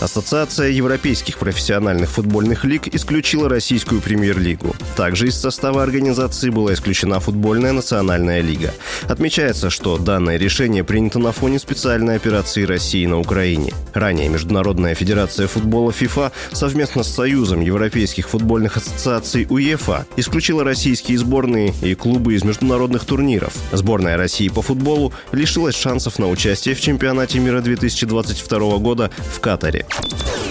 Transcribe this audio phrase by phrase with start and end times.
[0.00, 4.74] Ассоциация европейских профессиональных футбольных лиг исключила российскую премьер-лигу.
[4.96, 8.74] Также из состава организации была исключена футбольная национальная лига.
[9.08, 13.72] Отмечается, что данное решение принято на фоне специальной операции России на Украине.
[13.94, 21.72] Ранее Международная федерация футбола ФИФА совместно с Союзом европейских футбольных ассоциаций УЕФА исключила российские сборные
[21.82, 23.54] и клубы из международных турниров.
[23.72, 29.86] Сборная России по футболу лишилась шансов на участие в чемпионате мира 2022 года в Катаре.
[29.96, 30.43] Thank you.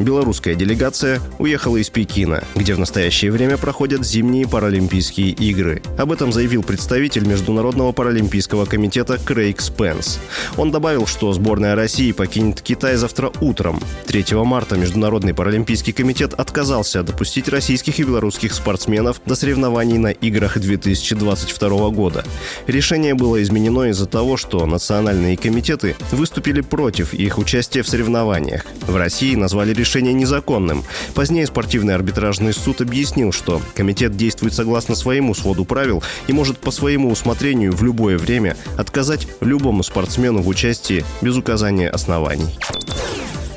[0.00, 5.82] Белорусская делегация уехала из Пекина, где в настоящее время проходят зимние Паралимпийские игры.
[5.96, 10.18] Об этом заявил представитель Международного паралимпийского комитета Крейг Спенс.
[10.56, 13.80] Он добавил, что сборная России покинет Китай завтра утром.
[14.06, 20.58] 3 марта Международный паралимпийский комитет отказался допустить российских и белорусских спортсменов до соревнований на играх
[20.58, 22.24] 2022 года.
[22.66, 28.64] Решение было изменено из-за того, что национальные комитеты выступили против их участия в соревнованиях.
[28.80, 30.82] В России назвали решение решение незаконным.
[31.14, 36.70] Позднее спортивный арбитражный суд объяснил, что комитет действует согласно своему своду правил и может по
[36.70, 42.54] своему усмотрению в любое время отказать любому спортсмену в участии без указания оснований.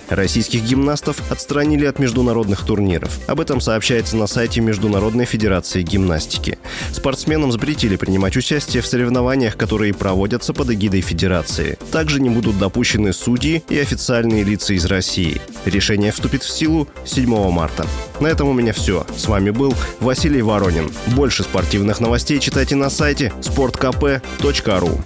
[0.10, 3.20] Российских гимнастов отстранили от международных турниров.
[3.28, 6.58] Об этом сообщается на сайте Международной Федерации гимнастики.
[6.92, 11.78] Спортсменам запретили принимать участие в соревнованиях, которые проводятся под эгидой Федерации.
[11.92, 15.42] Также не будут допущены судьи и официальные лица из России.
[15.66, 17.86] Решение вступит в силу 7 марта.
[18.20, 19.06] На этом у меня все.
[19.16, 20.92] С вами был Василий Воронин.
[21.08, 25.02] Больше спортивных новостей читайте на сайте sportkp.ru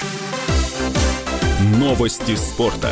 [1.77, 2.91] Новости спорта.